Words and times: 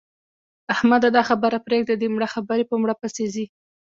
احمده! 0.73 1.07
دا 1.17 1.21
خبرې 1.29 1.59
پرېږده؛ 1.65 1.93
د 1.97 2.03
مړه 2.13 2.27
خبرې 2.35 2.63
په 2.67 2.75
مړه 2.81 2.93
پسې 3.01 3.25
ځي. 3.33 3.45